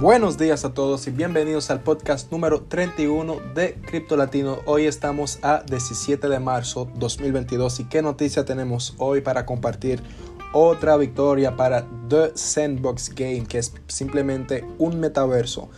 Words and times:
Buenos 0.00 0.38
días 0.38 0.64
a 0.64 0.72
todos 0.72 1.06
y 1.08 1.10
bienvenidos 1.10 1.70
al 1.70 1.82
podcast 1.82 2.32
número 2.32 2.62
31 2.62 3.36
de 3.54 3.74
Cripto 3.74 4.16
Latino. 4.16 4.60
Hoy 4.64 4.86
estamos 4.86 5.38
a 5.42 5.62
17 5.62 6.26
de 6.26 6.40
marzo 6.40 6.90
2022 6.94 7.80
y 7.80 7.84
qué 7.84 8.00
noticia 8.00 8.46
tenemos 8.46 8.94
hoy 8.96 9.20
para 9.20 9.44
compartir 9.44 10.02
otra 10.54 10.96
victoria 10.96 11.54
para 11.54 11.86
The 12.08 12.32
Sandbox 12.34 13.14
Game, 13.14 13.44
que 13.44 13.58
es 13.58 13.74
simplemente 13.88 14.64
un 14.78 14.98
metaverso, 14.98 15.68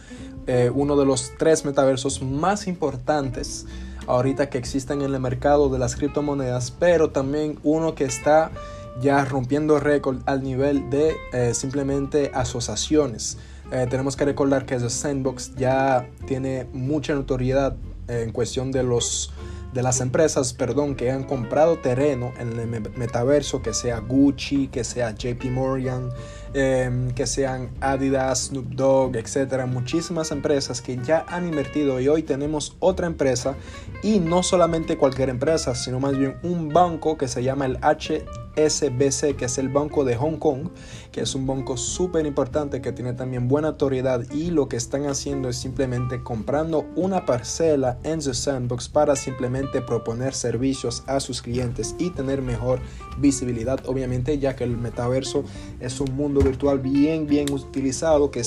eh, 0.47 0.71
uno 0.73 0.97
de 0.97 1.05
los 1.05 1.33
tres 1.37 1.65
metaversos 1.65 2.23
más 2.23 2.69
importantes 2.69 3.67
ahorita 4.07 4.51
que 4.51 4.59
existen 4.59 5.03
en 5.03 5.13
el 5.13 5.21
mercado 5.21 5.69
de 5.69 5.81
las 5.81 5.97
criptomonedas, 5.97 6.71
pero 6.71 7.11
también 7.11 7.59
uno 7.65 7.97
que 7.97 8.05
está 8.05 8.53
ya 9.01 9.25
rompiendo 9.25 9.81
récord 9.81 10.19
al 10.27 10.45
nivel 10.45 10.91
de 10.91 11.17
eh, 11.33 11.55
simplemente 11.55 12.31
asociaciones. 12.33 13.37
Eh, 13.73 13.87
tenemos 13.89 14.17
que 14.17 14.27
recordar 14.27 14.67
que 14.67 14.77
The 14.77 14.91
Sandbox 14.91 15.55
ya 15.57 16.07
tiene 16.27 16.67
mucha 16.73 17.15
notoriedad 17.15 17.75
en 18.07 18.31
cuestión 18.31 18.71
de 18.71 18.83
los 18.83 19.33
de 19.73 19.83
las 19.83 20.03
empresas, 20.03 20.53
perdón, 20.53 20.95
que 20.95 21.11
han 21.11 21.25
comprado 21.25 21.79
terreno 21.79 22.33
en 22.39 22.59
el 22.59 22.67
metaverso, 22.97 23.63
que 23.63 23.73
sea 23.73 24.01
Gucci, 24.01 24.69
que 24.69 24.85
sea 24.85 25.15
JP 25.15 25.45
Morgan, 25.47 26.11
em, 26.55 27.11
que 27.13 27.27
sean 27.27 27.71
Adidas, 27.81 28.47
Snoop 28.47 28.67
Dogg, 28.75 29.17
etcétera, 29.17 29.67
muchísimas 29.67 30.31
empresas 30.31 30.81
que 30.81 30.99
ya 31.05 31.25
han 31.29 31.49
invertido 31.49 32.01
y 32.01 32.09
hoy 32.09 32.23
tenemos 32.23 32.77
otra 32.81 33.07
empresa 33.07 33.55
y 34.03 34.21
no 34.21 34.43
solamente 34.43 34.97
cualquier 34.97 35.29
empresa, 35.29 35.75
sino 35.75 36.01
más 36.01 36.17
bien 36.17 36.37
un 36.43 36.69
banco 36.69 37.17
que 37.17 37.29
se 37.29 37.43
llama 37.43 37.67
el 37.67 37.79
H 37.83 38.25
SBC, 38.57 39.35
que 39.37 39.47
es 39.47 39.59
el 39.59 39.69
Banco 39.69 40.05
de 40.05 40.17
Hong 40.17 40.37
Kong, 40.37 40.69
que 41.11 41.23
es 41.23 41.35
un 41.35 41.47
banco 41.47 41.77
súper 41.77 42.27
importante 42.27 42.81
que 42.81 42.93
tiene 42.93 43.15
también 43.15 43.49
buena 43.49 43.69
autoridad 43.69 44.31
y 44.31 44.51
lo 44.51 44.69
que 44.69 44.77
están 44.77 45.07
haciendo 45.07 45.49
es 45.49 45.57
simplemente 45.57 46.23
comprando 46.23 46.87
una 46.97 47.25
parcela 47.25 47.99
en 48.03 48.21
The 48.21 48.35
Sandbox 48.35 48.89
para 48.89 49.17
simplemente 49.17 49.81
proponer 49.81 50.35
servicios 50.35 51.03
a 51.07 51.21
sus 51.21 51.41
clientes 51.41 51.95
y 51.99 52.11
tener 52.11 52.43
mejor 52.43 52.81
visibilidad, 53.19 53.81
obviamente, 53.87 54.39
ya 54.39 54.55
que 54.55 54.65
el 54.65 54.77
metaverso 54.77 55.45
es 55.81 56.01
un 56.01 56.15
mundo 56.15 56.42
virtual 56.43 56.79
bien, 56.79 57.27
bien 57.27 57.53
utilizado, 57.53 58.31
que 58.31 58.43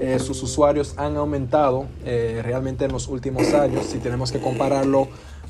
eh, 0.00 0.18
sus 0.18 0.42
usuarios 0.42 0.94
han 0.96 1.16
aumentado 1.16 1.86
eh, 2.04 2.40
realmente 2.42 2.84
en 2.84 2.92
los 2.92 3.08
últimos 3.08 3.52
años, 3.52 3.86
si 3.86 3.98
tenemos 3.98 4.32
que 4.32 4.40
compararlo 4.40 5.08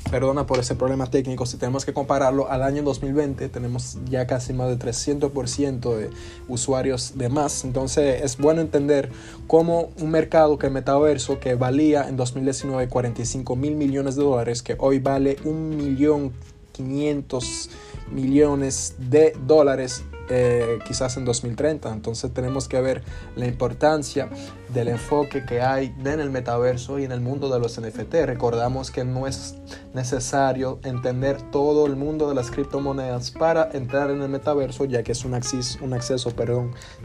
perdona 0.09 0.45
por 0.45 0.59
ese 0.59 0.75
problema 0.75 1.07
técnico, 1.07 1.45
si 1.45 1.57
tenemos 1.57 1.85
que 1.85 1.93
compararlo 1.93 2.49
al 2.49 2.63
año 2.63 2.83
2020, 2.83 3.49
tenemos 3.49 3.97
ya 4.05 4.27
casi 4.27 4.53
más 4.53 4.69
de 4.69 4.77
300% 4.77 5.95
de 5.95 6.09
usuarios 6.47 7.13
de 7.15 7.29
más. 7.29 7.63
Entonces 7.63 8.21
es 8.23 8.37
bueno 8.37 8.61
entender 8.61 9.09
cómo 9.47 9.89
un 9.99 10.11
mercado 10.11 10.57
que 10.57 10.67
el 10.67 10.73
metaverso, 10.73 11.39
que 11.39 11.55
valía 11.55 12.07
en 12.07 12.17
2019 12.17 12.87
45 12.87 13.55
mil 13.55 13.75
millones 13.75 14.15
de 14.15 14.23
dólares, 14.23 14.61
que 14.61 14.75
hoy 14.79 14.99
vale 14.99 15.37
un 15.43 15.75
millón 15.75 16.33
500 16.73 17.69
millones 18.11 18.95
de 18.97 19.35
dólares 19.47 20.03
eh, 20.29 20.79
quizás 20.87 21.17
en 21.17 21.25
2030. 21.25 21.91
Entonces 21.91 22.33
tenemos 22.33 22.67
que 22.67 22.81
ver 22.81 23.03
la 23.35 23.45
importancia 23.45 24.29
del 24.73 24.87
enfoque 24.87 25.45
que 25.45 25.61
hay 25.61 25.95
en 26.03 26.19
el 26.19 26.29
metaverso 26.29 26.99
y 26.99 27.03
en 27.03 27.11
el 27.11 27.21
mundo 27.21 27.49
de 27.49 27.59
los 27.59 27.79
NFT. 27.79 28.13
Recordamos 28.25 28.91
que 28.91 29.03
no 29.03 29.27
es 29.27 29.55
necesario 29.93 30.79
entender 30.83 31.41
todo 31.51 31.85
el 31.85 31.95
mundo 31.95 32.27
de 32.27 32.35
las 32.35 32.51
criptomonedas 32.51 33.31
para 33.31 33.69
entrar 33.71 34.09
en 34.11 34.21
el 34.21 34.29
metaverso, 34.29 34.85
ya 34.85 35.03
que 35.03 35.11
es 35.11 35.23
un 35.25 35.33
acceso, 35.33 35.79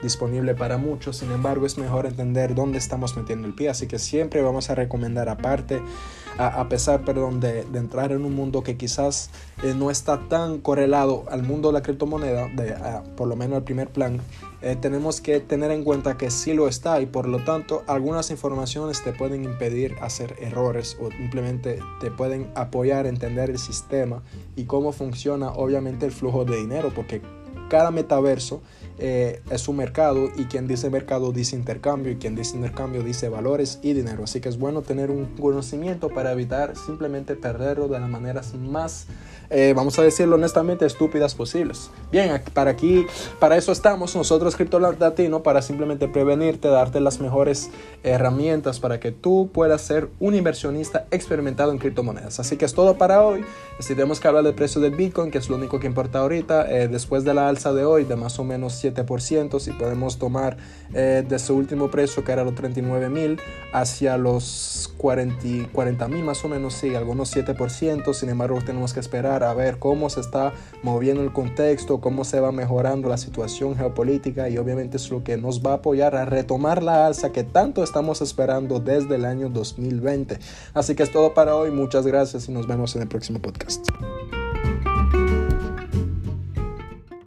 disponible 0.02 0.54
para 0.54 0.78
muchos. 0.78 1.18
Sin 1.18 1.30
embargo, 1.30 1.66
es 1.66 1.78
mejor 1.78 2.06
entender 2.06 2.54
dónde 2.54 2.78
estamos 2.78 3.16
metiendo 3.16 3.46
el 3.46 3.54
pie. 3.54 3.68
Así 3.68 3.86
que 3.86 3.98
siempre 3.98 4.42
vamos 4.42 4.70
a 4.70 4.74
recomendar 4.74 5.28
aparte 5.28 5.80
a, 6.38 6.68
pesar 6.68 7.04
perdón, 7.04 7.40
de, 7.40 7.60
entrar 7.74 8.12
en 8.12 8.24
un 8.24 8.34
mundo 8.34 8.62
que 8.62 8.76
quizás 8.76 9.30
eh, 9.62 9.74
no 9.76 9.90
está 9.90 10.28
tan 10.28 10.58
correlado 10.58 11.24
al 11.30 11.42
mundo 11.42 11.68
de 11.68 11.74
la 11.74 11.82
criptomoneda, 11.82 12.48
de, 12.48 12.74
por 13.16 13.28
lo 13.28 13.36
menos 13.36 13.58
al 13.58 13.64
primer 13.64 13.88
plan, 13.88 14.20
eh, 14.62 14.76
tenemos 14.78 15.20
que 15.20 15.40
tener 15.40 15.70
en 15.70 15.84
cuenta 15.84 16.18
que 16.18 16.30
sí 16.30 16.52
lo 16.52 16.68
está 16.68 17.00
y 17.00 17.06
por 17.06 17.26
lo 17.26 17.44
tanto 17.44 17.82
algunas 17.86 18.30
informaciones 18.30 19.02
te 19.02 19.12
pueden 19.12 19.44
impedir 19.44 19.96
hacer 20.02 20.36
errores 20.40 20.98
o 21.00 21.10
simplemente 21.10 21.78
te 22.00 22.10
pueden 22.10 22.50
apoyar 22.54 23.06
a 23.06 23.08
entender 23.08 23.48
el 23.48 23.58
sistema 23.58 24.22
y 24.56 24.64
cómo 24.64 24.92
funciona 24.92 25.50
obviamente 25.50 26.04
el 26.04 26.12
flujo 26.12 26.44
de 26.44 26.56
dinero 26.56 26.92
porque 26.94 27.22
cada 27.70 27.90
metaverso 27.90 28.60
eh, 29.00 29.40
es 29.50 29.66
un 29.66 29.76
mercado 29.76 30.28
y 30.36 30.44
quien 30.44 30.68
dice 30.68 30.90
mercado 30.90 31.32
dice 31.32 31.56
intercambio 31.56 32.12
y 32.12 32.16
quien 32.16 32.34
dice 32.34 32.56
intercambio 32.56 33.02
dice 33.02 33.28
valores 33.28 33.78
y 33.82 33.94
dinero. 33.94 34.24
Así 34.24 34.40
que 34.40 34.48
es 34.48 34.58
bueno 34.58 34.82
tener 34.82 35.10
un 35.10 35.26
conocimiento 35.36 36.08
para 36.10 36.32
evitar 36.32 36.76
simplemente 36.76 37.34
perderlo 37.34 37.88
de 37.88 37.98
las 37.98 38.10
maneras 38.10 38.54
más, 38.54 39.06
eh, 39.48 39.72
vamos 39.74 39.98
a 39.98 40.02
decirlo 40.02 40.36
honestamente, 40.36 40.86
estúpidas 40.86 41.34
posibles. 41.34 41.90
Bien, 42.12 42.42
para 42.52 42.70
aquí, 42.70 43.06
para 43.38 43.56
eso 43.56 43.72
estamos 43.72 44.14
nosotros 44.14 44.54
Crypto 44.54 44.78
Latino, 44.78 45.42
para 45.42 45.62
simplemente 45.62 46.06
prevenirte, 46.06 46.68
darte 46.68 47.00
las 47.00 47.20
mejores 47.20 47.70
herramientas 48.02 48.80
para 48.80 49.00
que 49.00 49.12
tú 49.12 49.50
puedas 49.52 49.80
ser 49.80 50.08
un 50.20 50.34
inversionista 50.34 51.06
experimentado 51.10 51.72
en 51.72 51.78
criptomonedas. 51.78 52.38
Así 52.38 52.56
que 52.56 52.64
es 52.64 52.74
todo 52.74 52.96
para 52.96 53.24
hoy. 53.24 53.44
Si 53.78 53.94
tenemos 53.94 54.20
que 54.20 54.28
hablar 54.28 54.44
del 54.44 54.54
precio 54.54 54.80
del 54.80 54.94
Bitcoin, 54.94 55.30
que 55.30 55.38
es 55.38 55.48
lo 55.48 55.56
único 55.56 55.80
que 55.80 55.86
importa 55.86 56.20
ahorita, 56.20 56.70
eh, 56.70 56.88
después 56.88 57.24
de 57.24 57.34
la 57.34 57.48
alza 57.48 57.72
de 57.72 57.84
hoy 57.84 58.04
de 58.04 58.16
más 58.16 58.38
o 58.38 58.44
menos 58.44 58.74
7%, 58.94 59.58
si 59.60 59.72
podemos 59.72 60.18
tomar 60.18 60.56
eh, 60.94 61.24
de 61.26 61.38
su 61.38 61.54
último 61.54 61.90
precio 61.90 62.24
que 62.24 62.32
era 62.32 62.44
los 62.44 62.54
39 62.54 63.08
mil 63.08 63.40
hacia 63.72 64.16
los 64.16 64.92
40 64.96 66.08
mil 66.08 66.24
más 66.24 66.44
o 66.44 66.48
menos, 66.48 66.74
sí, 66.74 66.94
algunos 66.94 67.34
7%, 67.34 68.12
sin 68.12 68.28
embargo 68.28 68.58
tenemos 68.64 68.92
que 68.92 69.00
esperar 69.00 69.44
a 69.44 69.54
ver 69.54 69.78
cómo 69.78 70.10
se 70.10 70.20
está 70.20 70.52
moviendo 70.82 71.22
el 71.22 71.32
contexto, 71.32 72.00
cómo 72.00 72.24
se 72.24 72.40
va 72.40 72.52
mejorando 72.52 73.08
la 73.08 73.16
situación 73.16 73.76
geopolítica 73.76 74.48
y 74.48 74.58
obviamente 74.58 74.96
es 74.96 75.10
lo 75.10 75.22
que 75.22 75.36
nos 75.36 75.62
va 75.62 75.72
a 75.72 75.74
apoyar 75.74 76.16
a 76.16 76.24
retomar 76.24 76.82
la 76.82 77.06
alza 77.06 77.32
que 77.32 77.44
tanto 77.44 77.82
estamos 77.82 78.20
esperando 78.22 78.80
desde 78.80 79.16
el 79.16 79.24
año 79.24 79.48
2020. 79.48 80.38
Así 80.74 80.94
que 80.94 81.02
es 81.02 81.12
todo 81.12 81.34
para 81.34 81.56
hoy, 81.56 81.70
muchas 81.70 82.06
gracias 82.06 82.48
y 82.48 82.52
nos 82.52 82.66
vemos 82.66 82.94
en 82.96 83.02
el 83.02 83.08
próximo 83.08 83.40
podcast. 83.40 83.86